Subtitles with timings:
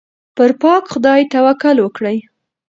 [0.37, 2.17] پر پاک خدای توکل وکړئ.